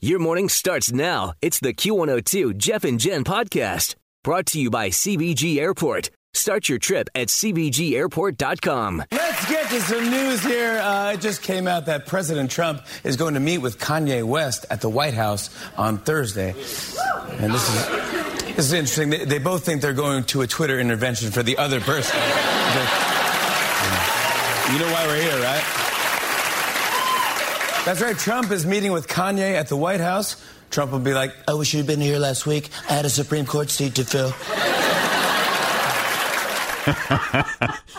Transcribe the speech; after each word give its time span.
Your 0.00 0.18
morning 0.18 0.50
starts 0.50 0.92
now. 0.92 1.32
It's 1.40 1.58
the 1.58 1.72
Q102 1.72 2.58
Jeff 2.58 2.84
and 2.84 3.00
Jen 3.00 3.24
podcast 3.24 3.94
brought 4.22 4.44
to 4.48 4.60
you 4.60 4.68
by 4.68 4.90
CVG 4.90 5.56
Airport. 5.56 6.10
Start 6.34 6.68
your 6.68 6.78
trip 6.78 7.08
at 7.14 7.28
CVGAirport.com. 7.28 9.04
Let's 9.10 9.48
get 9.48 9.70
to 9.70 9.80
some 9.80 10.10
news 10.10 10.44
here. 10.44 10.72
Uh, 10.80 11.12
it 11.14 11.22
just 11.22 11.40
came 11.42 11.66
out 11.66 11.86
that 11.86 12.04
President 12.04 12.50
Trump 12.50 12.82
is 13.04 13.16
going 13.16 13.32
to 13.34 13.40
meet 13.40 13.56
with 13.56 13.78
Kanye 13.78 14.22
West 14.22 14.66
at 14.68 14.82
the 14.82 14.90
White 14.90 15.14
House 15.14 15.48
on 15.78 15.96
Thursday. 15.96 16.50
And 16.50 17.54
this 17.54 17.66
is, 17.66 17.88
this 18.54 18.66
is 18.66 18.72
interesting. 18.74 19.08
They, 19.08 19.24
they 19.24 19.38
both 19.38 19.64
think 19.64 19.80
they're 19.80 19.94
going 19.94 20.24
to 20.24 20.42
a 20.42 20.46
Twitter 20.46 20.78
intervention 20.78 21.30
for 21.30 21.42
the 21.42 21.56
other 21.56 21.80
person. 21.80 22.18
you 24.74 24.78
know 24.78 24.92
why 24.92 25.06
we're 25.06 25.22
here, 25.22 25.40
right? 25.40 25.86
That's 27.86 28.00
right. 28.00 28.18
Trump 28.18 28.50
is 28.50 28.66
meeting 28.66 28.90
with 28.90 29.06
Kanye 29.06 29.54
at 29.54 29.68
the 29.68 29.76
White 29.76 30.00
House. 30.00 30.44
Trump 30.72 30.90
will 30.90 30.98
be 30.98 31.14
like, 31.14 31.32
I 31.46 31.54
wish 31.54 31.72
you'd 31.72 31.86
been 31.86 32.00
here 32.00 32.18
last 32.18 32.44
week. 32.44 32.68
I 32.90 32.94
had 32.94 33.04
a 33.04 33.08
Supreme 33.08 33.46
Court 33.46 33.70
seat 33.70 33.94
to 33.94 34.04
fill. 34.04 34.32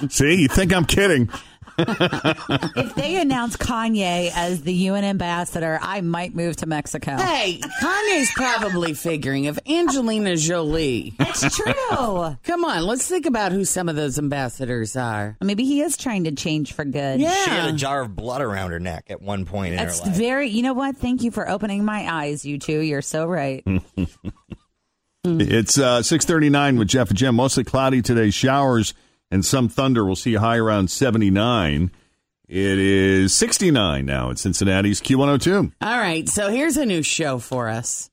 See, 0.10 0.42
you 0.42 0.50
think 0.50 0.74
I'm 0.74 0.84
kidding. 0.84 1.30
If 1.78 2.96
they 2.96 3.18
announce 3.18 3.56
Kanye 3.58 4.32
as 4.36 4.62
the 4.62 4.74
UN 4.74 5.04
ambassador, 5.04 5.80
I 5.82 6.02
might 6.02 6.36
move 6.36 6.56
to 6.58 6.66
Mexico. 6.66 7.16
Hey, 7.18 7.60
Kanye's 7.82 8.32
probably 8.34 8.94
figuring 8.94 9.46
if 9.46 9.60
Angelina 9.68 10.36
Jolie. 10.36 11.14
It's 11.20 11.56
true. 11.56 11.74
Come 12.44 12.66
on, 12.66 12.84
let's 12.86 13.08
think 13.08 13.26
about 13.26 13.52
who 13.52 13.66
some 13.66 13.90
of 13.90 13.96
those 13.96 14.18
ambassadors 14.18 14.96
are. 14.96 15.38
Maybe 15.42 15.66
he 15.66 15.82
is 15.82 15.98
trying 15.98 16.24
to 16.26 16.32
change 16.32 16.74
for 16.74 16.86
good. 16.86 17.20
Yeah. 17.20 17.34
She 17.44 17.50
had 17.52 17.70
a 17.70 17.74
jar 17.74 18.02
of 18.02 18.16
blood 18.16 18.42
around 18.42 18.72
her 18.72 18.80
neck 18.80 19.06
at 19.10 19.22
one 19.22 19.46
point 19.46 19.74
in 19.74 19.78
That's 19.78 20.00
her 20.00 20.08
life. 20.08 20.18
very, 20.18 20.50
you 20.50 20.64
know 20.64 20.74
what? 20.74 20.98
Thank 20.98 21.24
you 21.24 21.32
for 21.32 21.48
opening 21.50 21.86
my 21.86 22.12
eyes, 22.12 22.46
you 22.46 22.58
two. 22.58 22.80
You're 22.80 23.02
so 23.02 23.26
right. 23.28 23.66
It's 25.30 25.78
uh, 25.78 26.04
639 26.04 26.78
with 26.78 26.88
Jeff 26.88 27.10
and 27.10 27.18
Jen. 27.18 27.36
Mostly 27.36 27.66
cloudy 27.66 28.02
today. 28.02 28.30
Showers 28.30 28.94
and 29.32 29.44
some 29.46 29.70
thunder. 29.70 30.06
We'll 30.06 30.16
see 30.16 30.34
a 30.36 30.40
high 30.40 30.58
around 30.58 30.90
79. 30.90 31.92
It 32.48 32.80
is 32.80 33.36
69 33.36 34.06
now 34.06 34.32
at 34.32 34.40
Cincinnati's 34.40 35.02
Q102. 35.02 35.74
All 35.82 35.98
right, 35.98 36.28
so 36.30 36.50
here's 36.50 36.78
a 36.78 36.86
new 36.86 37.04
show 37.04 37.40
for 37.40 37.68
us. 37.68 38.10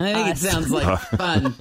I 0.00 0.12
think 0.12 0.28
Us. 0.28 0.44
it 0.44 0.50
sounds 0.50 0.70
like 0.70 0.98
fun. 1.16 1.54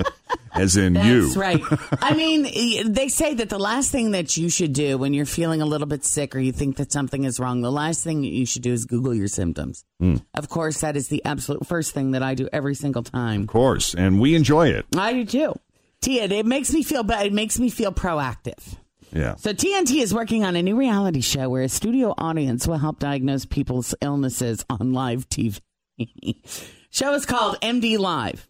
As 0.54 0.78
in 0.78 0.94
you. 0.96 1.26
That's 1.26 1.38
right. 1.38 1.62
I 2.02 2.14
mean, 2.14 2.92
they 2.92 3.08
say 3.08 3.34
that 3.34 3.50
the 3.50 3.58
last 3.58 3.92
thing 3.92 4.12
that 4.12 4.38
you 4.38 4.50
should 4.50 4.74
do 4.74 4.98
when 4.98 5.14
you're 5.14 5.26
feeling 5.26 5.62
a 5.62 5.66
little 5.66 5.88
bit 5.88 6.04
sick 6.04 6.36
or 6.36 6.40
you 6.40 6.52
think 6.52 6.78
that 6.78 6.92
something 6.92 7.24
is 7.24 7.40
wrong, 7.40 7.62
the 7.62 7.72
last 7.72 8.04
thing 8.04 8.22
that 8.22 8.28
you 8.28 8.46
should 8.46 8.62
do 8.62 8.74
is 8.74 8.86
Google 8.86 9.14
your 9.16 9.28
symptoms. 9.28 9.86
Hmm. 10.00 10.18
Of 10.36 10.50
course, 10.50 10.82
that 10.82 10.96
is 10.96 11.08
the 11.08 11.24
absolute 11.26 11.66
first 11.66 11.94
thing 11.94 12.12
that 12.12 12.22
I 12.22 12.36
do 12.36 12.48
every 12.54 12.76
single 12.76 13.04
time. 13.04 13.42
Of 13.44 13.48
course. 13.48 13.96
And 13.96 14.20
we 14.20 14.36
enjoy 14.36 14.68
it. 14.70 14.86
I 14.96 15.14
do 15.14 15.26
too. 15.26 15.56
Tia, 16.02 16.26
it 16.26 16.46
makes 16.46 16.72
me 16.72 16.84
feel 16.84 17.04
bad. 17.04 17.26
It 17.26 17.34
makes 17.34 17.58
me 17.60 17.70
feel 17.70 17.92
proactive. 17.92 18.78
Yeah. 19.12 19.36
So 19.36 19.54
TNT 19.54 20.02
is 20.02 20.14
working 20.14 20.44
on 20.44 20.56
a 20.56 20.62
new 20.62 20.76
reality 20.76 21.22
show 21.22 21.50
where 21.50 21.64
a 21.64 21.70
studio 21.70 22.14
audience 22.18 22.68
will 22.68 22.78
help 22.78 23.00
diagnose 23.00 23.46
people's 23.46 23.96
illnesses 24.02 24.66
on 24.70 24.94
live 24.94 25.30
TV. 25.30 25.60
show 26.90 27.14
is 27.14 27.26
called 27.26 27.60
MD 27.62 27.98
Live, 27.98 28.48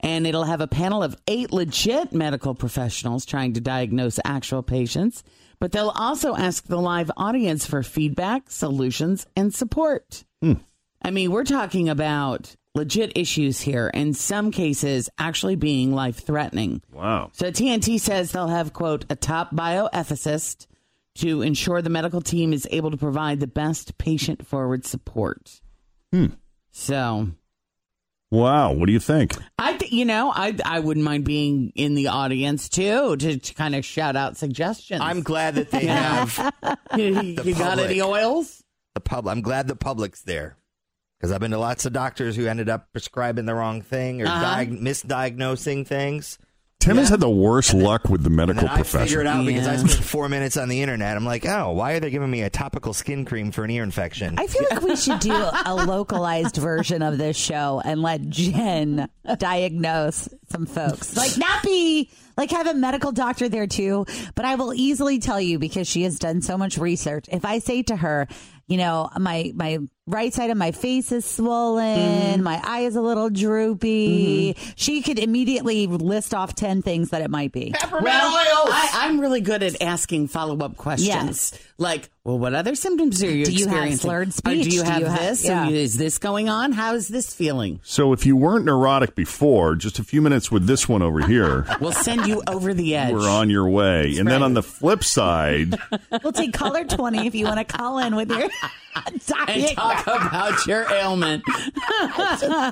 and 0.00 0.26
it'll 0.26 0.44
have 0.44 0.60
a 0.60 0.66
panel 0.66 1.02
of 1.02 1.16
eight 1.28 1.52
legit 1.52 2.12
medical 2.12 2.54
professionals 2.54 3.24
trying 3.24 3.54
to 3.54 3.60
diagnose 3.60 4.18
actual 4.24 4.62
patients, 4.62 5.22
but 5.58 5.72
they'll 5.72 5.90
also 5.90 6.34
ask 6.34 6.66
the 6.66 6.80
live 6.80 7.10
audience 7.16 7.66
for 7.66 7.82
feedback, 7.82 8.50
solutions, 8.50 9.26
and 9.36 9.54
support. 9.54 10.24
Hmm. 10.42 10.54
I 11.02 11.10
mean, 11.10 11.30
we're 11.30 11.44
talking 11.44 11.88
about 11.88 12.56
legit 12.74 13.12
issues 13.16 13.60
here, 13.60 13.88
in 13.88 14.14
some 14.14 14.50
cases 14.50 15.10
actually 15.18 15.56
being 15.56 15.92
life 15.92 16.24
threatening. 16.24 16.82
Wow. 16.92 17.30
So 17.32 17.50
TNT 17.50 18.00
says 18.00 18.32
they'll 18.32 18.48
have, 18.48 18.72
quote, 18.72 19.04
a 19.10 19.16
top 19.16 19.54
bioethicist 19.54 20.66
to 21.16 21.42
ensure 21.42 21.82
the 21.82 21.90
medical 21.90 22.20
team 22.20 22.52
is 22.52 22.68
able 22.70 22.90
to 22.90 22.96
provide 22.96 23.40
the 23.40 23.46
best 23.46 23.98
patient 23.98 24.46
forward 24.46 24.86
support. 24.86 25.60
Hmm. 26.12 26.26
So 26.70 27.28
Wow. 28.30 28.72
What 28.74 28.86
do 28.86 28.92
you 28.92 29.00
think? 29.00 29.34
I, 29.58 29.76
th- 29.76 29.90
you 29.90 30.04
know, 30.04 30.32
I 30.32 30.56
I 30.64 30.78
wouldn't 30.78 31.04
mind 31.04 31.24
being 31.24 31.72
in 31.74 31.94
the 31.96 32.08
audience 32.08 32.68
too 32.68 33.16
to, 33.16 33.38
to 33.38 33.54
kind 33.54 33.74
of 33.74 33.84
shout 33.84 34.14
out 34.14 34.36
suggestions. 34.36 35.00
I'm 35.02 35.22
glad 35.22 35.56
that 35.56 35.72
they 35.72 35.86
have 35.86 36.52
you, 36.96 37.20
you 37.44 37.54
got 37.54 37.80
any 37.80 38.00
oils? 38.00 38.62
the 38.94 39.00
pub. 39.00 39.26
I'm 39.26 39.40
glad 39.40 39.68
the 39.68 39.76
public's 39.76 40.22
there 40.22 40.56
because 41.20 41.32
I've 41.32 41.40
been 41.40 41.50
to 41.50 41.58
lots 41.58 41.84
of 41.84 41.92
doctors 41.92 42.34
who 42.34 42.46
ended 42.46 42.70
up 42.70 42.88
prescribing 42.92 43.44
the 43.44 43.54
wrong 43.54 43.82
thing 43.82 44.22
or 44.22 44.26
Uh-huh. 44.26 44.56
diag- 44.56 44.80
misdiagnosing 44.80 45.86
things. 45.86 46.38
Tim 46.78 46.96
has 46.96 47.10
had 47.10 47.20
the 47.20 47.28
worst 47.28 47.74
luck 47.74 48.08
with 48.08 48.22
the 48.24 48.30
medical 48.30 48.62
then 48.62 48.70
I 48.70 48.82
figured 48.84 49.26
profession. 49.26 49.26
out 49.26 49.44
because 49.44 49.66
I 49.68 49.76
spent 49.76 50.02
four 50.02 50.30
minutes 50.30 50.56
on 50.56 50.70
the 50.70 50.80
internet. 50.80 51.14
I'm 51.14 51.26
like, 51.26 51.44
oh, 51.44 51.72
why 51.72 51.92
are 51.92 52.00
they 52.00 52.08
giving 52.08 52.30
me 52.30 52.40
a 52.40 52.48
topical 52.48 52.94
skin 52.94 53.26
cream 53.26 53.50
for 53.52 53.64
an 53.64 53.70
ear 53.70 53.82
infection? 53.82 54.36
I 54.38 54.46
feel 54.46 54.64
like 54.70 54.80
we 54.80 54.96
should 54.96 55.20
do 55.20 55.30
a 55.66 55.74
localized 55.74 56.56
version 56.56 57.02
of 57.02 57.18
this 57.18 57.36
show 57.36 57.82
and 57.84 58.00
let 58.00 58.26
Jen 58.30 59.10
diagnose 59.36 60.28
some 60.50 60.64
folks. 60.64 61.18
Like, 61.18 61.36
not 61.36 61.62
be 61.62 62.08
like 62.38 62.50
have 62.52 62.66
a 62.66 62.72
medical 62.74 63.12
doctor 63.12 63.50
there 63.50 63.66
too, 63.66 64.06
but 64.34 64.46
I 64.46 64.54
will 64.54 64.72
easily 64.72 65.18
tell 65.18 65.40
you 65.40 65.58
because 65.58 65.86
she 65.86 66.04
has 66.04 66.18
done 66.18 66.40
so 66.40 66.56
much 66.56 66.78
research. 66.78 67.26
If 67.30 67.44
I 67.44 67.58
say 67.58 67.82
to 67.84 67.96
her, 67.96 68.26
you 68.70 68.76
know, 68.76 69.10
my 69.18 69.50
my 69.56 69.78
right 70.06 70.32
side 70.32 70.50
of 70.50 70.56
my 70.56 70.70
face 70.70 71.10
is 71.10 71.24
swollen, 71.24 71.98
mm-hmm. 71.98 72.42
my 72.42 72.60
eye 72.64 72.82
is 72.82 72.94
a 72.94 73.00
little 73.00 73.28
droopy, 73.28 74.54
mm-hmm. 74.54 74.70
she 74.76 75.02
could 75.02 75.18
immediately 75.18 75.88
list 75.88 76.32
off 76.32 76.54
ten 76.54 76.80
things 76.80 77.10
that 77.10 77.20
it 77.20 77.30
might 77.30 77.50
be. 77.50 77.74
Well, 77.90 78.02
I, 78.02 78.90
I'm 79.02 79.18
really 79.18 79.40
good 79.40 79.64
at 79.64 79.82
asking 79.82 80.28
follow 80.28 80.56
up 80.58 80.76
questions. 80.76 81.08
Yes. 81.08 81.58
Like, 81.78 82.10
well, 82.30 82.38
what 82.38 82.54
other 82.54 82.74
symptoms 82.74 83.22
are 83.22 83.30
you 83.30 83.44
Do 83.44 83.52
you 83.52 83.66
have 83.66 83.74
experiencing? 83.74 83.98
slurred 84.08 84.28
Or 84.28 84.32
speech? 84.32 84.64
do 84.64 84.70
you 84.70 84.82
Do 84.84 84.88
have 84.90 85.00
you 85.00 85.06
have- 85.06 85.18
this? 85.20 85.44
yeah. 85.44 85.68
Is 85.68 85.96
this 85.96 86.18
going 86.18 86.48
on? 86.48 86.72
How 86.72 86.94
is 86.94 87.08
this 87.08 87.34
feeling? 87.34 87.80
So 87.82 88.12
if 88.12 88.24
you 88.26 88.36
weren't 88.36 88.64
neurotic 88.64 89.14
before, 89.14 89.74
just 89.76 89.98
a 89.98 90.04
few 90.04 90.22
minutes 90.22 90.50
with 90.50 90.66
this 90.66 90.88
one 90.88 91.02
over 91.02 91.26
here, 91.26 91.66
We'll 91.80 91.92
send 91.92 92.26
you 92.26 92.42
over 92.46 92.72
the 92.74 92.94
edge. 92.96 93.12
we're 93.12 93.28
on 93.28 93.50
your 93.50 93.68
way. 93.68 94.16
and 94.18 94.28
then 94.28 94.42
on 94.42 94.54
the 94.54 94.62
flip 94.62 95.04
side, 95.04 95.74
We'll 96.22 96.32
take 96.32 96.52
caller 96.52 96.84
twenty 96.84 97.26
if 97.26 97.34
you 97.34 97.44
want 97.46 97.58
to 97.58 97.64
call 97.64 97.98
in 97.98 98.14
with 98.16 98.30
your 98.30 98.48
and 99.06 99.20
talk 99.76 100.02
about 100.06 100.66
your 100.66 100.90
ailment. 100.92 101.42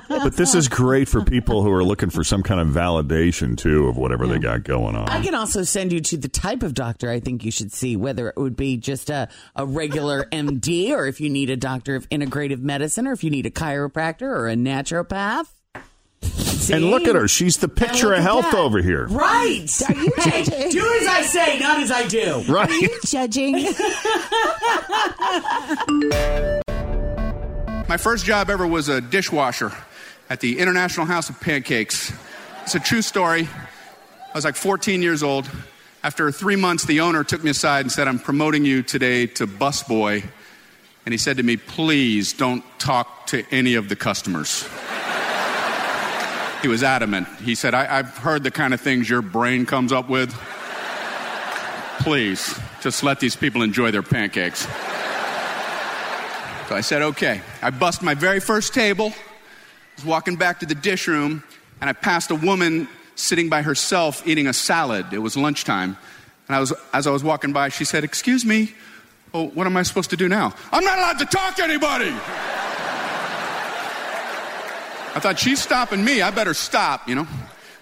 but 0.09 0.33
this 0.35 0.53
is 0.55 0.67
great 0.67 1.07
for 1.07 1.23
people 1.23 1.63
who 1.63 1.71
are 1.71 1.83
looking 1.83 2.09
for 2.09 2.23
some 2.23 2.43
kind 2.43 2.59
of 2.59 2.67
validation 2.67 3.57
too 3.57 3.87
of 3.87 3.97
whatever 3.97 4.27
they 4.27 4.37
got 4.39 4.63
going 4.63 4.95
on. 4.95 5.07
I 5.09 5.21
can 5.23 5.33
also 5.35 5.63
send 5.63 5.91
you 5.93 6.01
to 6.01 6.17
the 6.17 6.27
type 6.27 6.63
of 6.63 6.73
doctor 6.73 7.09
I 7.09 7.19
think 7.19 7.45
you 7.45 7.51
should 7.51 7.71
see, 7.71 7.95
whether 7.95 8.29
it 8.29 8.37
would 8.37 8.55
be 8.55 8.77
just 8.77 9.09
a, 9.09 9.27
a 9.55 9.65
regular 9.65 10.23
MD 10.31 10.91
or 10.91 11.05
if 11.07 11.19
you 11.21 11.29
need 11.29 11.49
a 11.49 11.57
doctor 11.57 11.95
of 11.95 12.07
integrative 12.09 12.59
medicine 12.61 13.07
or 13.07 13.11
if 13.13 13.23
you 13.23 13.29
need 13.29 13.45
a 13.45 13.51
chiropractor 13.51 14.23
or 14.23 14.47
a 14.47 14.55
naturopath. 14.55 15.47
See? 16.21 16.73
And 16.73 16.85
look 16.91 17.03
at 17.07 17.15
her. 17.15 17.27
She's 17.27 17.57
the 17.57 17.69
picture 17.69 18.13
of 18.13 18.21
health 18.21 18.51
that. 18.51 18.55
over 18.55 18.81
here. 18.81 19.07
Right. 19.07 19.65
Are 19.89 19.93
you 19.93 20.11
judging? 20.23 20.69
do 20.69 20.97
as 21.01 21.07
I 21.07 21.21
say, 21.23 21.57
not 21.59 21.79
as 21.79 21.89
I 21.91 22.05
do. 22.07 22.43
Right. 22.47 22.69
Are 22.69 22.73
you 22.73 22.99
judging? 23.05 23.53
My 27.87 27.97
first 27.97 28.25
job 28.25 28.49
ever 28.51 28.67
was 28.67 28.87
a 28.89 29.01
dishwasher 29.01 29.71
at 30.29 30.41
the 30.41 30.59
International 30.59 31.07
House 31.07 31.29
of 31.29 31.39
Pancakes. 31.41 32.13
It's 32.63 32.75
a 32.75 32.79
true 32.79 33.01
story. 33.01 33.47
I 33.47 34.31
was 34.35 34.45
like 34.45 34.55
14 34.55 35.01
years 35.01 35.23
old. 35.23 35.49
After 36.01 36.31
three 36.31 36.55
months, 36.55 36.85
the 36.85 37.01
owner 37.01 37.25
took 37.25 37.43
me 37.43 37.49
aside 37.49 37.81
and 37.81 37.91
said, 37.91 38.07
I'm 38.07 38.19
promoting 38.19 38.63
you 38.63 38.83
today 38.83 39.27
to 39.27 39.45
busboy. 39.45 40.23
And 41.05 41.13
he 41.13 41.17
said 41.17 41.37
to 41.37 41.43
me, 41.43 41.57
Please 41.57 42.31
don't 42.31 42.63
talk 42.79 43.27
to 43.27 43.43
any 43.51 43.75
of 43.75 43.89
the 43.89 43.97
customers. 43.97 44.67
he 46.61 46.69
was 46.69 46.83
adamant. 46.83 47.27
He 47.43 47.53
said, 47.53 47.73
I- 47.73 47.99
I've 47.99 48.17
heard 48.17 48.43
the 48.43 48.51
kind 48.51 48.73
of 48.73 48.79
things 48.79 49.09
your 49.09 49.21
brain 49.21 49.65
comes 49.65 49.91
up 49.91 50.07
with. 50.09 50.33
Please, 51.99 52.57
just 52.81 53.03
let 53.03 53.19
these 53.19 53.35
people 53.35 53.61
enjoy 53.61 53.91
their 53.91 54.03
pancakes. 54.03 54.61
So 56.69 56.75
I 56.75 56.81
said, 56.81 57.01
okay. 57.01 57.41
I 57.61 57.71
bust 57.71 58.01
my 58.01 58.13
very 58.13 58.39
first 58.39 58.73
table, 58.73 59.07
I 59.07 59.95
was 59.97 60.05
walking 60.05 60.37
back 60.37 60.61
to 60.61 60.65
the 60.65 60.75
dish 60.75 61.09
room, 61.09 61.43
and 61.81 61.89
I 61.89 61.93
passed 61.93 62.31
a 62.31 62.35
woman 62.35 62.87
sitting 63.19 63.49
by 63.49 63.61
herself 63.61 64.25
eating 64.25 64.47
a 64.47 64.53
salad. 64.53 65.07
It 65.11 65.19
was 65.19 65.35
lunchtime. 65.35 65.97
And 66.47 66.55
I 66.55 66.59
was, 66.59 66.73
as 66.93 67.05
I 67.05 67.11
was 67.11 67.23
walking 67.23 67.53
by, 67.53 67.69
she 67.69 67.85
said, 67.85 68.03
Excuse 68.03 68.45
me, 68.45 68.73
oh, 69.33 69.47
what 69.47 69.67
am 69.67 69.77
I 69.77 69.83
supposed 69.83 70.09
to 70.11 70.17
do 70.17 70.27
now? 70.27 70.53
I'm 70.71 70.83
not 70.83 70.97
allowed 70.97 71.19
to 71.19 71.25
talk 71.25 71.55
to 71.57 71.63
anybody! 71.63 72.09
I 75.11 75.19
thought, 75.19 75.39
she's 75.39 75.61
stopping 75.61 76.03
me. 76.03 76.21
I 76.21 76.31
better 76.31 76.53
stop, 76.53 77.09
you 77.09 77.15
know? 77.15 77.27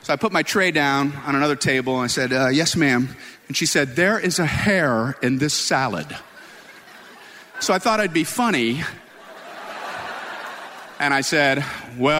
So 0.01 0.13
I 0.13 0.15
put 0.15 0.31
my 0.31 0.43
tray 0.43 0.71
down 0.71 1.13
on 1.25 1.35
another 1.35 1.55
table 1.55 1.95
and 1.95 2.05
I 2.05 2.07
said, 2.07 2.33
uh, 2.33 2.47
Yes, 2.47 2.75
ma'am. 2.75 3.09
And 3.47 3.55
she 3.55 3.65
said, 3.65 3.95
There 3.95 4.19
is 4.19 4.39
a 4.39 4.45
hair 4.45 5.17
in 5.21 5.37
this 5.37 5.53
salad. 5.53 6.07
So 7.59 7.73
I 7.73 7.79
thought 7.79 7.99
I'd 7.99 8.13
be 8.13 8.23
funny. 8.23 8.83
And 10.99 11.13
I 11.13 11.21
said, 11.21 11.63
Well, 11.97 12.19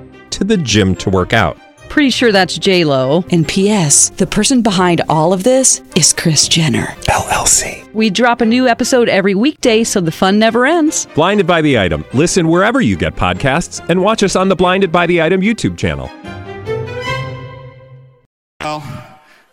to 0.41 0.45
the 0.45 0.57
gym 0.57 0.95
to 0.95 1.09
work 1.09 1.33
out. 1.33 1.55
Pretty 1.87 2.09
sure 2.09 2.31
that's 2.31 2.57
J 2.57 2.83
Lo. 2.83 3.23
And 3.31 3.47
P.S. 3.47 4.09
The 4.09 4.25
person 4.25 4.61
behind 4.61 5.01
all 5.07 5.33
of 5.33 5.43
this 5.43 5.83
is 5.95 6.13
Kris 6.13 6.47
Jenner 6.47 6.87
LLC. 7.03 7.93
We 7.93 8.09
drop 8.09 8.41
a 8.41 8.45
new 8.45 8.67
episode 8.67 9.07
every 9.07 9.35
weekday, 9.35 9.83
so 9.83 10.01
the 10.01 10.11
fun 10.11 10.39
never 10.39 10.65
ends. 10.65 11.05
Blinded 11.13 11.45
by 11.45 11.61
the 11.61 11.77
item. 11.77 12.03
Listen 12.13 12.47
wherever 12.47 12.81
you 12.81 12.95
get 12.95 13.15
podcasts, 13.15 13.87
and 13.87 14.01
watch 14.01 14.23
us 14.23 14.35
on 14.35 14.49
the 14.49 14.55
Blinded 14.55 14.91
by 14.91 15.05
the 15.05 15.21
Item 15.21 15.41
YouTube 15.41 15.77
channel. 15.77 16.09
well, 18.61 18.81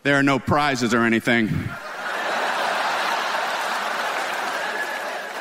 there 0.04 0.14
are 0.14 0.22
no 0.22 0.38
prizes 0.38 0.94
or 0.94 1.02
anything. 1.02 1.48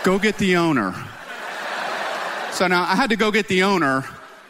Go 0.03 0.19
get 0.19 0.37
the 0.39 0.57
owner. 0.57 0.93
So 2.51 2.67
now 2.67 2.81
I 2.83 2.95
had 2.95 3.11
to 3.11 3.15
go 3.15 3.29
get 3.29 3.47
the 3.47 3.63
owner 3.63 4.03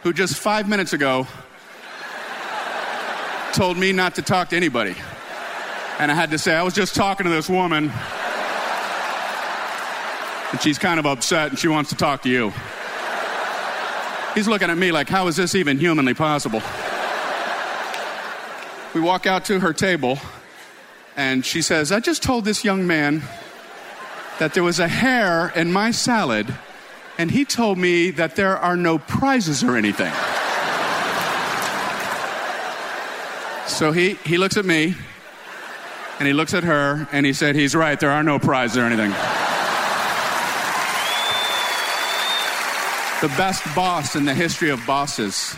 who 0.07 0.13
just 0.13 0.36
five 0.36 0.69
minutes 0.69 0.94
ago 0.94 1.27
told 3.51 3.77
me 3.77 3.92
not 3.92 4.15
to 4.15 4.21
talk 4.21 4.48
to 4.48 4.56
anybody. 4.56 4.95
And 6.00 6.09
I 6.09 6.15
had 6.15 6.31
to 6.31 6.38
say, 6.38 6.56
I 6.56 6.63
was 6.63 6.74
just 6.74 6.95
talking 6.95 7.25
to 7.25 7.30
this 7.30 7.50
woman. 7.50 7.92
And 10.51 10.62
she's 10.62 10.80
kind 10.80 10.98
of 10.98 11.06
upset 11.06 11.50
and 11.50 11.59
she 11.59 11.68
wants 11.68 11.89
to 11.89 11.98
talk 11.98 12.21
to 12.21 12.30
you. 12.30 12.54
He's 14.33 14.48
looking 14.48 14.69
at 14.69 14.77
me 14.77 14.94
like, 14.94 15.09
how 15.09 15.27
is 15.27 15.36
this 15.36 15.56
even 15.56 15.77
humanly 15.77 16.13
possible? 16.13 16.62
We 18.95 19.01
walk 19.01 19.25
out 19.25 19.44
to 19.45 19.59
her 19.59 19.74
table 19.74 20.19
and 21.18 21.45
she 21.45 21.62
says, 21.62 21.92
I 21.92 22.00
just 22.00 22.24
told 22.24 22.45
this 22.45 22.63
young 22.63 22.88
man 22.88 23.24
that 24.39 24.54
there 24.54 24.63
was 24.63 24.80
a 24.80 24.88
hair 24.88 25.50
in 25.50 25.74
my 25.74 25.92
salad 25.92 26.48
and 27.18 27.31
he 27.31 27.46
told 27.46 27.78
me 27.78 28.12
that 28.12 28.36
there 28.36 28.58
are 28.58 28.78
no 28.78 28.98
prizes 29.00 29.64
or 29.64 29.75
anything. 29.75 30.14
So 33.68 33.92
he, 33.92 34.14
he 34.25 34.38
looks 34.38 34.58
at 34.58 34.66
me 34.66 34.96
and 36.19 36.28
he 36.28 36.34
looks 36.34 36.54
at 36.54 36.64
her 36.64 37.08
and 37.12 37.25
he 37.25 37.34
said, 37.34 37.56
He's 37.56 37.75
right, 37.75 38.00
there 38.00 38.12
are 38.12 38.24
no 38.24 38.40
prizes 38.40 38.78
or 38.78 38.84
anything. 38.84 39.12
the 43.22 43.28
best 43.30 43.64
boss 43.75 44.16
in 44.16 44.25
the 44.25 44.34
history 44.34 44.69
of 44.69 44.80
bosses. 44.86 45.56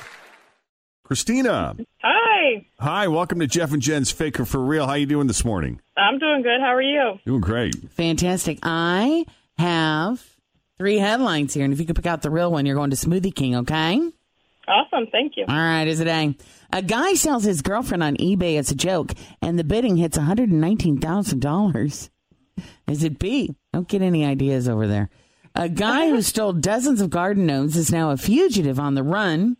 Christina. 1.04 1.76
Hi, 2.02 2.66
Hi, 2.80 3.08
welcome 3.10 3.40
to 3.40 3.48
Jeff 3.48 3.74
and 3.74 3.82
Jen's 3.82 4.12
Faker 4.12 4.46
for 4.46 4.60
Real. 4.62 4.88
How 4.88 4.94
you 4.94 5.06
doing 5.06 5.28
this 5.28 5.44
morning? 5.44 5.82
I'm 5.98 6.20
doing 6.20 6.42
good. 6.42 6.62
How 6.62 6.74
are 6.74 6.82
you? 6.82 7.20
Doing 7.26 7.42
great. 7.42 7.76
Fantastic. 7.92 8.60
I 8.64 9.26
have 9.58 10.24
three 10.80 10.98
headlines 10.98 11.54
here, 11.54 11.66
and 11.66 11.74
if 11.74 11.80
you 11.80 11.86
could 11.86 11.98
pick 11.98 12.08
out 12.08 12.22
the 12.22 12.32
real 12.32 12.52
one, 12.52 12.66
you're 12.66 12.76
going 12.76 12.90
to 12.90 12.96
Smoothie 12.96 13.36
King, 13.36 13.58
okay? 13.58 14.02
Awesome, 14.68 15.08
thank 15.12 15.36
you. 15.36 15.46
All 15.48 15.56
right, 15.56 15.88
is 15.88 16.00
it 16.00 16.08
A? 16.08 16.36
A 16.72 16.82
guy 16.82 17.16
sells 17.16 17.44
his 17.44 17.62
girlfriend 17.62 18.02
on 18.02 18.16
eBay 18.18 18.58
as 18.58 18.72
a 18.72 18.76
joke, 18.76 19.12
and 19.42 19.60
the 19.60 19.64
bidding 19.64 19.98
hits 19.98 20.18
$119,000. 20.18 22.10
Is 22.88 23.04
it 23.04 23.20
B? 23.20 23.56
Don't 23.74 23.88
get 23.88 24.02
any 24.02 24.26
ideas 24.26 24.70
over 24.70 24.88
there. 24.88 25.10
A 25.54 25.68
guy 25.68 26.10
who 26.10 26.22
stole 26.24 26.54
dozens 26.54 27.02
of 27.02 27.10
garden 27.10 27.46
gnomes 27.46 27.76
is 27.76 27.92
now 27.92 28.12
a 28.12 28.18
fugitive 28.18 28.80
on 28.80 28.96
the 28.96 29.04
run. 29.04 29.58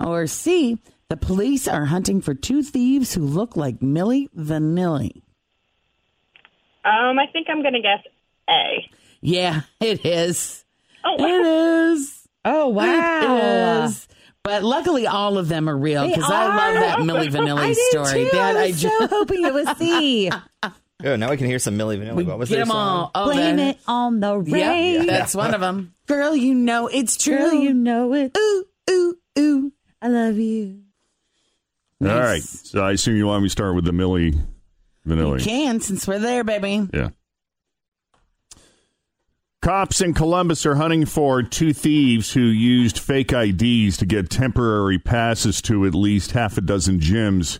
Or 0.00 0.26
C, 0.26 0.78
the 1.08 1.16
police 1.16 1.66
are 1.66 1.86
hunting 1.86 2.20
for 2.20 2.34
two 2.34 2.62
thieves 2.62 3.14
who 3.14 3.22
look 3.22 3.56
like 3.56 3.78
Milli 3.80 4.28
Vanilli. 4.36 5.22
Um, 6.84 7.18
I 7.18 7.26
think 7.32 7.48
I'm 7.48 7.62
gonna 7.62 7.80
guess 7.82 8.02
A. 8.48 8.88
Yeah, 9.20 9.62
it 9.80 10.04
is. 10.06 10.64
Oh, 11.04 11.16
It 11.18 11.46
is. 11.94 12.28
Oh, 12.44 12.68
wow. 12.68 12.84
It 12.84 13.24
oh, 13.28 13.84
is. 13.84 14.08
But 14.44 14.62
luckily, 14.64 15.06
all 15.06 15.36
of 15.36 15.48
them 15.48 15.68
are 15.68 15.76
real 15.76 16.06
because 16.08 16.24
I 16.30 16.46
love 16.46 16.74
that 16.74 16.98
Milli 17.00 17.28
Vanilli 17.30 17.58
I 17.58 17.72
story. 17.90 18.24
too. 18.24 18.30
That 18.32 18.56
I 18.56 18.60
I 18.64 18.66
was 18.68 18.80
just 18.80 18.98
so 18.98 19.06
hoping 19.10 19.44
it 19.44 19.52
was 19.52 19.68
C. 19.76 20.30
Oh, 21.04 21.16
now 21.16 21.30
we 21.30 21.36
can 21.36 21.46
hear 21.46 21.58
some 21.58 21.76
Milli 21.76 21.98
Vanilli. 21.98 22.24
What 22.24 22.38
was 22.38 22.48
get 22.48 22.56
their 22.56 22.64
them 22.64 22.72
all. 22.72 23.04
song? 23.06 23.10
Oh, 23.14 23.24
Blame 23.26 23.56
that- 23.56 23.76
it 23.76 23.80
on 23.86 24.20
the 24.20 24.38
rain. 24.38 24.94
Yep, 24.94 25.06
that's 25.06 25.34
one 25.34 25.52
of 25.54 25.60
them. 25.60 25.94
Girl, 26.06 26.34
you 26.34 26.54
know 26.54 26.86
it's 26.86 27.16
true. 27.22 27.36
Girl, 27.36 27.52
you 27.54 27.74
know 27.74 28.14
it. 28.14 28.36
Ooh, 28.38 28.64
ooh, 28.90 29.18
ooh. 29.38 29.72
I 30.00 30.08
love 30.08 30.38
you. 30.38 30.80
All 32.00 32.08
right. 32.08 32.42
So 32.42 32.82
I 32.84 32.92
assume 32.92 33.16
you 33.16 33.26
want 33.26 33.42
me 33.42 33.48
to 33.48 33.52
start 33.52 33.74
with 33.74 33.84
the 33.84 33.90
Milli 33.92 34.40
Vanilli. 35.06 35.40
You 35.40 35.44
can 35.44 35.80
since 35.80 36.06
we're 36.06 36.20
there, 36.20 36.44
baby. 36.44 36.88
Yeah. 36.94 37.10
Cops 39.60 40.00
in 40.00 40.14
Columbus 40.14 40.64
are 40.66 40.76
hunting 40.76 41.04
for 41.04 41.42
two 41.42 41.72
thieves 41.72 42.32
who 42.32 42.40
used 42.40 42.98
fake 42.98 43.32
IDs 43.32 43.96
to 43.96 44.06
get 44.06 44.30
temporary 44.30 45.00
passes 45.00 45.60
to 45.62 45.84
at 45.84 45.96
least 45.96 46.30
half 46.30 46.56
a 46.56 46.60
dozen 46.60 47.00
gyms. 47.00 47.58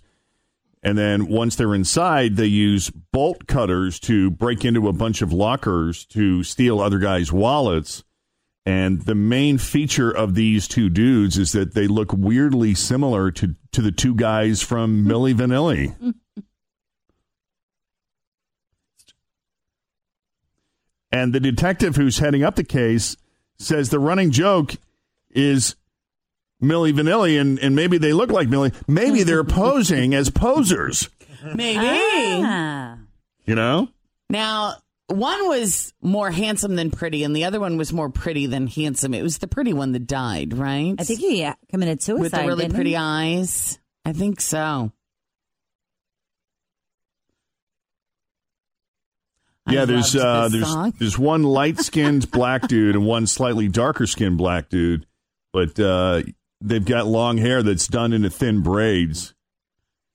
And 0.80 0.96
then 0.96 1.26
once 1.26 1.56
they're 1.56 1.74
inside, 1.74 2.36
they 2.36 2.46
use 2.46 2.88
bolt 2.90 3.48
cutters 3.48 3.98
to 4.00 4.30
break 4.30 4.64
into 4.64 4.86
a 4.86 4.92
bunch 4.92 5.22
of 5.22 5.32
lockers 5.32 6.06
to 6.06 6.44
steal 6.44 6.80
other 6.80 7.00
guys' 7.00 7.32
wallets. 7.32 8.04
And 8.64 9.02
the 9.02 9.16
main 9.16 9.58
feature 9.58 10.10
of 10.10 10.36
these 10.36 10.68
two 10.68 10.90
dudes 10.90 11.36
is 11.36 11.50
that 11.50 11.74
they 11.74 11.88
look 11.88 12.12
weirdly 12.12 12.74
similar 12.74 13.32
to, 13.32 13.56
to 13.72 13.82
the 13.82 13.92
two 13.92 14.14
guys 14.14 14.62
from 14.62 15.04
Milli 15.04 15.34
Vanilli. 15.34 16.14
And 21.10 21.32
the 21.32 21.40
detective 21.40 21.96
who's 21.96 22.18
heading 22.18 22.42
up 22.42 22.56
the 22.56 22.64
case 22.64 23.16
says 23.58 23.90
the 23.90 23.98
running 23.98 24.30
joke 24.30 24.74
is 25.30 25.76
Milli 26.62 26.92
Vanilli, 26.92 27.40
and, 27.40 27.58
and 27.60 27.74
maybe 27.74 27.98
they 27.98 28.12
look 28.12 28.30
like 28.30 28.48
Milli. 28.48 28.74
Maybe 28.86 29.22
they're 29.22 29.44
posing 29.62 30.14
as 30.14 30.30
posers, 30.30 31.08
Maybe. 31.54 31.78
Ah. 31.84 32.98
you 33.46 33.54
know? 33.54 33.88
Now, 34.28 34.74
one 35.06 35.48
was 35.48 35.94
more 36.02 36.30
handsome 36.30 36.76
than 36.76 36.90
pretty, 36.90 37.24
and 37.24 37.34
the 37.34 37.44
other 37.44 37.60
one 37.60 37.78
was 37.78 37.92
more 37.92 38.10
pretty 38.10 38.46
than 38.46 38.66
handsome. 38.66 39.14
It 39.14 39.22
was 39.22 39.38
the 39.38 39.48
pretty 39.48 39.72
one 39.72 39.92
that 39.92 40.06
died, 40.06 40.52
right? 40.52 40.94
I 40.98 41.04
think 41.04 41.20
he 41.20 41.44
uh, 41.44 41.54
committed 41.70 42.02
suicide. 42.02 42.20
with 42.20 42.32
the 42.32 42.46
really 42.46 42.68
pretty 42.68 42.90
he? 42.90 42.96
eyes. 42.96 43.78
I 44.04 44.12
think 44.12 44.40
so. 44.40 44.92
I 49.68 49.72
yeah, 49.72 49.84
there's 49.84 50.16
uh, 50.16 50.48
there's 50.50 50.66
song. 50.66 50.94
there's 50.98 51.18
one 51.18 51.42
light 51.42 51.78
skinned 51.78 52.30
black 52.32 52.68
dude 52.68 52.94
and 52.94 53.04
one 53.04 53.26
slightly 53.26 53.68
darker 53.68 54.06
skinned 54.06 54.38
black 54.38 54.70
dude, 54.70 55.06
but 55.52 55.78
uh, 55.78 56.22
they've 56.60 56.84
got 56.84 57.06
long 57.06 57.36
hair 57.36 57.62
that's 57.62 57.86
done 57.86 58.12
into 58.12 58.30
thin 58.30 58.62
braids. 58.62 59.34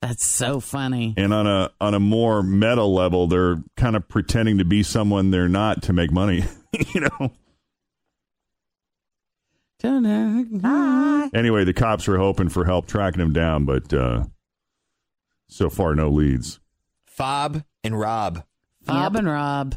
That's 0.02 0.26
so 0.26 0.60
funny. 0.60 1.14
And 1.16 1.32
on 1.32 1.46
a 1.46 1.70
on 1.80 1.94
a 1.94 2.00
more 2.00 2.42
meta 2.42 2.84
level, 2.84 3.28
they're 3.28 3.62
kind 3.76 3.94
of 3.94 4.08
pretending 4.08 4.58
to 4.58 4.64
be 4.64 4.82
someone 4.82 5.30
they're 5.30 5.48
not 5.48 5.82
to 5.84 5.92
make 5.92 6.10
money. 6.10 6.44
you 6.94 7.00
know. 7.00 7.32
Anyway, 11.32 11.64
the 11.64 11.74
cops 11.74 12.08
are 12.08 12.16
hoping 12.16 12.48
for 12.48 12.64
help 12.64 12.86
tracking 12.86 13.20
him 13.20 13.32
down, 13.32 13.66
but 13.66 13.92
uh, 13.92 14.24
so 15.48 15.70
far 15.70 15.94
no 15.94 16.08
leads. 16.08 16.58
Fab 17.06 17.64
and 17.84 17.98
Rob. 17.98 18.44
Bob 18.86 19.16
and 19.16 19.26
Rob. 19.26 19.74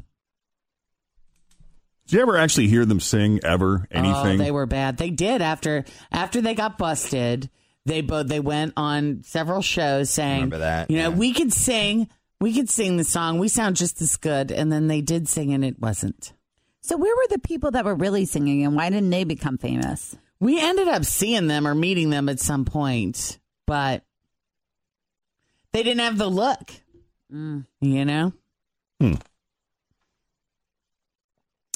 Did 2.08 2.16
you 2.16 2.22
ever 2.22 2.38
actually 2.38 2.68
hear 2.68 2.86
them 2.86 3.00
sing 3.02 3.42
ever 3.44 3.88
Oh, 3.94 3.98
anything? 3.98 4.38
they 4.38 4.52
were 4.52 4.66
bad. 4.66 4.98
They 4.98 5.10
did 5.10 5.42
after 5.42 5.84
after 6.12 6.42
they 6.42 6.56
got 6.56 6.78
busted. 6.78 7.50
They 7.86 8.02
both 8.02 8.28
they 8.28 8.40
went 8.40 8.74
on 8.78 9.24
several 9.24 9.62
shows 9.62 10.10
saying, 10.10 10.36
Remember 10.36 10.60
that, 10.60 10.90
You 10.92 10.98
know, 10.98 11.10
we 11.10 11.34
could 11.34 11.54
sing, 11.54 12.10
we 12.40 12.54
could 12.54 12.70
sing 12.70 12.98
the 12.98 13.04
song. 13.04 13.40
We 13.40 13.48
sound 13.48 13.76
just 13.78 14.02
as 14.02 14.16
good. 14.18 14.52
And 14.52 14.72
then 14.72 14.88
they 14.88 15.02
did 15.02 15.28
sing, 15.28 15.54
and 15.54 15.64
it 15.64 15.80
wasn't. 15.80 16.34
So 16.82 16.96
where 16.98 17.16
were 17.16 17.28
the 17.30 17.40
people 17.40 17.72
that 17.72 17.86
were 17.86 17.96
really 17.96 18.26
singing, 18.26 18.64
and 18.64 18.76
why 18.76 18.90
didn't 18.90 19.10
they 19.10 19.24
become 19.24 19.58
famous? 19.58 20.16
We 20.40 20.62
ended 20.62 20.88
up 20.88 21.04
seeing 21.04 21.48
them 21.48 21.68
or 21.68 21.76
meeting 21.76 22.10
them 22.10 22.30
at 22.30 22.40
some 22.40 22.64
point, 22.66 23.40
but 23.66 24.04
they 25.74 25.84
didn't 25.84 26.02
have 26.02 26.18
the 26.18 26.30
look. 26.30 26.72
Mm. 27.34 27.66
You 27.82 28.06
know? 28.06 28.34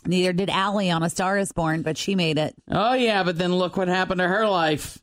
Neither 0.05 0.33
did 0.33 0.49
Ally 0.49 0.89
on 0.89 1.03
A 1.03 1.09
Star 1.09 1.37
Is 1.37 1.51
Born, 1.51 1.83
but 1.83 1.97
she 1.97 2.15
made 2.15 2.37
it. 2.37 2.55
Oh, 2.69 2.93
yeah, 2.93 3.23
but 3.23 3.37
then 3.37 3.53
look 3.53 3.77
what 3.77 3.87
happened 3.87 4.19
to 4.19 4.27
her 4.27 4.47
life. 4.47 4.97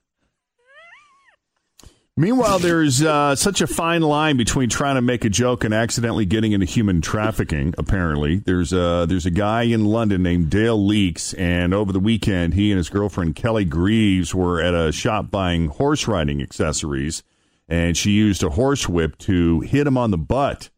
Meanwhile, 2.17 2.59
there's 2.59 3.01
uh, 3.01 3.37
such 3.37 3.61
a 3.61 3.69
fine 3.69 4.03
line 4.03 4.37
between 4.37 4.69
trying 4.69 4.97
to 4.97 5.01
make 5.01 5.25
a 5.25 5.29
joke 5.29 5.63
and 5.63 5.73
accidentally 5.73 6.27
getting 6.27 6.51
into 6.51 6.67
human 6.67 7.01
trafficking. 7.01 7.75
Apparently, 7.79 8.39
there's 8.39 8.73
a 8.73 9.07
there's 9.09 9.25
a 9.25 9.31
guy 9.31 9.63
in 9.63 9.85
London 9.85 10.25
named 10.25 10.51
Dale 10.51 10.85
Leaks, 10.85 11.33
and 11.35 11.73
over 11.73 11.93
the 11.93 12.01
weekend, 12.01 12.55
he 12.55 12.73
and 12.73 12.77
his 12.79 12.89
girlfriend 12.89 13.37
Kelly 13.37 13.65
Greaves 13.65 14.35
were 14.35 14.61
at 14.61 14.75
a 14.75 14.91
shop 14.91 15.31
buying 15.31 15.69
horse 15.69 16.09
riding 16.09 16.43
accessories, 16.43 17.23
and 17.69 17.97
she 17.97 18.11
used 18.11 18.43
a 18.43 18.51
horse 18.51 18.89
whip 18.89 19.17
to 19.19 19.61
hit 19.61 19.87
him 19.87 19.97
on 19.97 20.11
the 20.11 20.19
butt. 20.19 20.71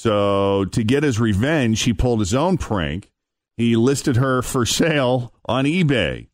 So, 0.00 0.64
to 0.66 0.84
get 0.84 1.02
his 1.02 1.18
revenge, 1.18 1.82
he 1.82 1.92
pulled 1.92 2.20
his 2.20 2.32
own 2.32 2.56
prank. 2.56 3.10
He 3.56 3.74
listed 3.74 4.14
her 4.14 4.42
for 4.42 4.64
sale 4.64 5.34
on 5.46 5.64
eBay. 5.64 6.28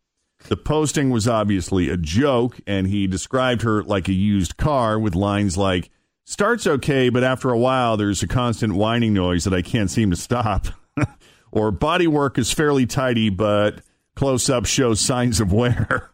The 0.49 0.57
posting 0.59 1.09
was 1.09 1.27
obviously 1.27 1.89
a 1.89 1.97
joke, 1.97 2.61
and 2.67 2.87
he 2.87 3.07
described 3.07 3.63
her 3.63 3.83
like 3.83 4.07
a 4.07 4.13
used 4.13 4.59
car 4.59 4.99
with 4.99 5.15
lines 5.15 5.57
like, 5.57 5.89
Starts 6.27 6.67
okay, 6.67 7.09
but 7.09 7.25
after 7.25 7.49
a 7.49 7.59
while, 7.59 7.97
there's 7.97 8.23
a 8.23 8.29
constant 8.29 8.75
whining 8.75 9.15
noise 9.15 9.45
that 9.45 9.55
I 9.55 9.63
can't 9.63 9.91
seem 9.91 10.11
to 10.11 10.17
stop. 10.17 10.67
or 11.51 11.73
bodywork 11.73 12.37
is 12.37 12.53
fairly 12.53 12.85
tidy, 12.85 13.31
but 13.31 13.81
close 14.15 14.51
up 14.51 14.67
shows 14.67 15.01
signs 15.01 15.41
of 15.41 15.55
wear. 15.55 16.11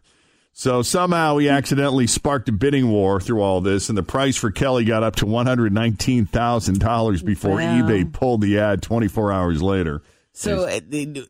So 0.53 0.81
somehow 0.81 1.37
he 1.37 1.47
accidentally 1.49 2.07
sparked 2.07 2.49
a 2.49 2.51
bidding 2.51 2.89
war 2.91 3.21
through 3.21 3.41
all 3.41 3.61
this, 3.61 3.87
and 3.89 3.97
the 3.97 4.03
price 4.03 4.35
for 4.35 4.51
Kelly 4.51 4.83
got 4.83 5.01
up 5.01 5.15
to 5.17 5.25
$119,000 5.25 7.25
before 7.25 7.55
Wow. 7.55 7.81
eBay 7.81 8.11
pulled 8.11 8.41
the 8.41 8.59
ad 8.59 8.81
24 8.81 9.31
hours 9.31 9.61
later. 9.61 10.01
So 10.33 10.63
uh, 10.63 10.79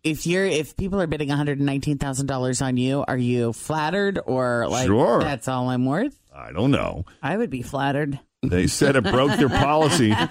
if 0.03 0.27
you're 0.27 0.45
if 0.45 0.77
people 0.77 1.01
are 1.01 1.07
bidding 1.07 1.29
one 1.29 1.37
hundred 1.37 1.59
nineteen 1.59 1.97
thousand 1.97 2.27
dollars 2.27 2.61
on 2.61 2.77
you, 2.77 3.03
are 3.07 3.17
you 3.17 3.51
flattered 3.51 4.19
or 4.27 4.67
like 4.69 4.85
Sure. 4.85 5.19
that's 5.19 5.47
all 5.47 5.69
I'm 5.69 5.87
worth? 5.87 6.15
I 6.35 6.51
don't 6.51 6.69
know. 6.69 7.05
I 7.23 7.35
would 7.35 7.49
be 7.49 7.63
flattered. 7.63 8.19
They 8.43 8.67
said 8.67 8.95
it 8.95 9.03
broke 9.03 9.37
their 9.39 9.49
policy. 9.49 10.13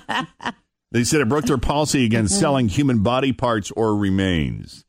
They 0.93 1.05
said 1.05 1.21
it 1.21 1.29
broke 1.29 1.45
their 1.45 1.57
policy 1.57 2.05
against 2.05 2.37
selling 2.41 2.67
human 2.69 3.05
body 3.05 3.33
parts 3.33 3.71
or 3.71 3.95
remains. 3.95 4.85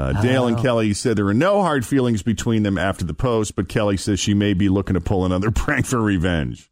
Uh, 0.00 0.22
Dale 0.22 0.46
and. 0.46 0.58
Kelly 0.58 0.94
said 0.94 1.16
there 1.16 1.24
were 1.24 1.34
no 1.34 1.62
hard 1.62 1.86
feelings 1.86 2.22
between 2.22 2.62
them 2.62 2.78
after 2.78 3.04
the 3.04 3.14
post, 3.14 3.54
but 3.54 3.68
Kelly 3.68 3.96
says 3.96 4.18
she 4.18 4.34
may 4.34 4.54
be 4.54 4.68
looking 4.68 4.94
to 4.94 5.00
pull 5.00 5.24
another 5.24 5.50
prank 5.50 5.86
for 5.86 6.00
revenge. 6.00 6.70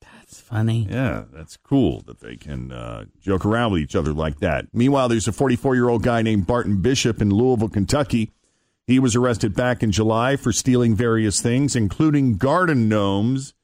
That's 0.00 0.40
funny. 0.40 0.86
Yeah, 0.90 1.24
that's 1.32 1.56
cool 1.58 2.00
that 2.06 2.20
they 2.20 2.36
can 2.36 2.72
uh, 2.72 3.04
joke 3.20 3.44
around 3.44 3.72
with 3.72 3.82
each 3.82 3.94
other 3.94 4.12
like 4.12 4.40
that. 4.40 4.66
Meanwhile, 4.72 5.08
there's 5.08 5.28
a 5.28 5.32
44 5.32 5.74
year 5.74 5.88
old 5.88 6.02
guy 6.02 6.22
named 6.22 6.46
Barton 6.46 6.80
Bishop 6.80 7.20
in 7.20 7.30
Louisville, 7.30 7.68
Kentucky. 7.68 8.32
He 8.86 8.98
was 8.98 9.14
arrested 9.14 9.54
back 9.54 9.82
in 9.82 9.92
July 9.92 10.36
for 10.36 10.52
stealing 10.52 10.94
various 10.94 11.40
things, 11.40 11.76
including 11.76 12.36
garden 12.36 12.88
gnomes, 12.88 13.54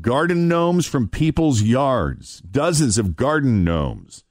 garden 0.00 0.48
gnomes 0.48 0.86
from 0.86 1.08
people's 1.08 1.62
yards, 1.62 2.40
dozens 2.40 2.96
of 2.96 3.16
garden 3.16 3.64
gnomes. 3.64 4.24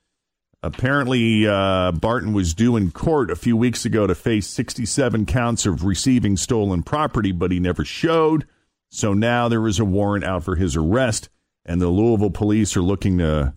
Apparently, 0.63 1.46
uh, 1.46 1.91
Barton 1.91 2.32
was 2.32 2.53
due 2.53 2.77
in 2.77 2.91
court 2.91 3.29
a 3.29 3.36
few 3.36 3.58
weeks 3.58 3.84
ago 3.84 4.08
to 4.08 4.15
face 4.15 4.48
67 4.48 5.25
counts 5.25 5.65
of 5.65 5.84
receiving 5.84 6.38
stolen 6.38 6.84
property, 6.84 7.34
but 7.34 7.51
he 7.51 7.60
never 7.60 7.84
showed. 7.84 8.48
So 8.89 9.13
now 9.13 9.50
there 9.50 9.67
is 9.67 9.79
a 9.79 9.86
warrant 9.86 10.24
out 10.24 10.46
for 10.46 10.55
his 10.55 10.77
arrest, 10.77 11.27
and 11.65 11.82
the 11.82 11.89
Louisville 11.89 12.29
police 12.29 12.77
are 12.77 12.82
looking 12.82 13.17
to 13.17 13.55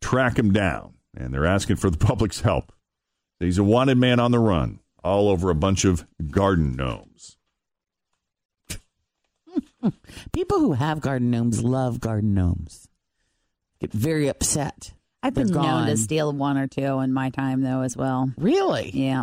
track 0.00 0.36
him 0.36 0.52
down, 0.52 0.94
and 1.16 1.32
they're 1.32 1.46
asking 1.46 1.76
for 1.76 1.90
the 1.90 1.98
public's 2.06 2.40
help. 2.40 2.72
He's 3.38 3.58
a 3.58 3.64
wanted 3.64 3.96
man 3.96 4.18
on 4.18 4.32
the 4.32 4.40
run, 4.40 4.80
all 5.04 5.28
over 5.28 5.48
a 5.48 5.54
bunch 5.54 5.84
of 5.84 6.04
garden 6.28 6.74
gnomes. 6.74 7.36
People 10.32 10.58
who 10.58 10.72
have 10.72 11.00
garden 11.00 11.30
gnomes 11.30 11.62
love 11.62 12.00
garden 12.00 12.34
gnomes. 12.34 12.88
Get 13.78 13.92
very 13.92 14.26
upset. 14.26 14.93
I've 15.24 15.34
been 15.34 15.46
They're 15.50 15.62
known 15.62 15.86
to 15.86 15.96
steal 15.96 16.32
one 16.32 16.58
or 16.58 16.66
two 16.68 17.00
in 17.00 17.12
my 17.12 17.30
time, 17.30 17.62
though, 17.62 17.80
as 17.80 17.96
well. 17.96 18.30
Really? 18.36 18.90
Yeah. 18.92 19.22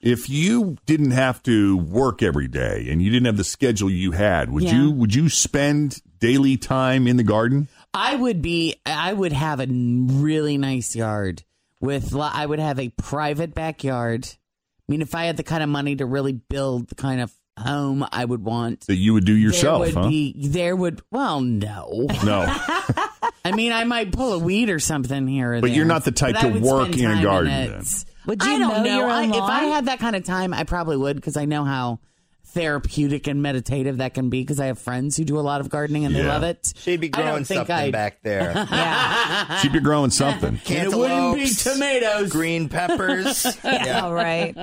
If 0.00 0.30
you 0.30 0.76
didn't 0.86 1.10
have 1.10 1.42
to 1.44 1.76
work 1.76 2.22
every 2.22 2.48
day 2.48 2.86
and 2.90 3.02
you 3.02 3.10
didn't 3.10 3.26
have 3.26 3.36
the 3.36 3.44
schedule 3.44 3.90
you 3.90 4.12
had, 4.12 4.50
would 4.50 4.62
Yeah. 4.62 4.74
you 4.82 4.90
would 4.92 5.14
you 5.14 5.28
spend 5.28 6.00
daily 6.20 6.56
time 6.56 7.06
in 7.06 7.16
the 7.16 7.22
garden? 7.24 7.68
I 7.92 8.14
would 8.16 8.40
be. 8.40 8.76
I 8.86 9.12
would 9.12 9.32
have 9.32 9.60
a 9.60 9.66
really 9.68 10.58
nice 10.58 10.96
yard 10.96 11.42
with. 11.80 12.16
I 12.16 12.46
would 12.46 12.58
have 12.60 12.78
a 12.80 12.88
private 12.90 13.54
backyard. 13.54 14.26
I 14.26 14.92
mean, 14.92 15.02
if 15.02 15.14
I 15.14 15.24
had 15.24 15.36
the 15.36 15.42
kind 15.44 15.62
of 15.62 15.68
money 15.68 15.94
to 15.96 16.06
really 16.06 16.32
build 16.32 16.88
the 16.88 16.94
kind 16.96 17.20
of 17.20 17.32
home 17.58 18.04
I 18.10 18.24
would 18.24 18.42
want, 18.44 18.86
That 18.86 18.96
you 18.96 19.12
would 19.14 19.24
do 19.24 19.34
yourself, 19.36 19.84
there 19.86 19.94
would 19.94 20.02
huh? 20.04 20.08
be. 20.08 20.34
There 20.48 20.74
would. 20.74 21.00
Well, 21.10 21.40
no. 21.40 22.06
No. 22.24 22.52
I 23.44 23.52
mean, 23.52 23.72
I 23.72 23.84
might 23.84 24.12
pull 24.12 24.32
a 24.34 24.38
weed 24.38 24.70
or 24.70 24.78
something 24.78 25.26
here 25.26 25.54
or 25.54 25.60
But 25.60 25.68
there. 25.68 25.76
you're 25.76 25.84
not 25.86 26.04
the 26.04 26.12
type 26.12 26.36
But 26.40 26.52
to 26.52 26.60
work 26.60 26.96
in 26.96 27.10
a 27.10 27.22
garden, 27.22 27.52
it. 27.52 27.70
then. 27.70 27.84
Would 28.26 28.42
you 28.44 28.50
I 28.54 28.58
don't 28.58 28.68
mow 28.68 28.82
know. 28.84 28.98
your 29.00 29.08
I, 29.10 29.24
if 29.24 29.34
I 29.34 29.64
had 29.64 29.86
that 29.86 29.98
kind 29.98 30.14
of 30.14 30.22
time, 30.24 30.54
I 30.54 30.62
probably 30.62 30.96
would 30.96 31.16
because 31.16 31.36
I 31.36 31.44
know 31.44 31.64
how 31.64 31.98
therapeutic 32.46 33.26
and 33.26 33.42
meditative 33.42 33.96
that 33.96 34.12
can 34.14 34.28
be 34.28 34.42
because 34.42 34.60
I 34.60 34.66
have 34.66 34.78
friends 34.78 35.16
who 35.16 35.24
do 35.24 35.38
a 35.38 35.40
lot 35.40 35.60
of 35.62 35.70
gardening 35.70 36.04
and 36.04 36.14
they 36.14 36.22
love 36.22 36.42
it. 36.42 36.72
She'd 36.76 37.00
be 37.00 37.08
growing 37.08 37.44
something 37.44 37.74
I'd- 37.74 37.90
back 37.90 38.22
there. 38.22 38.52
yeah. 38.70 39.56
She'd 39.60 39.72
be 39.72 39.80
growing 39.80 40.10
something. 40.10 40.60
It 40.66 40.94
wouldn't 40.94 41.34
be 41.36 41.48
tomatoes. 41.48 42.30
green 42.30 42.68
peppers. 42.68 43.44
yeah. 43.64 44.02
All 44.04 44.12
right. 44.14 44.54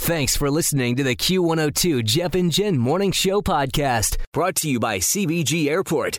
Thanks 0.00 0.36
for 0.36 0.50
listening 0.50 0.96
to 0.96 1.02
the 1.04 1.14
Q102 1.16 2.04
Jeff 2.04 2.34
and 2.34 2.50
Jen 2.50 2.76
Morning 2.76 3.12
Show 3.12 3.40
podcast, 3.40 4.16
brought 4.32 4.56
to 4.56 4.68
you 4.68 4.78
by 4.80 4.98
CVG 4.98 5.68
Airport. 5.68 6.18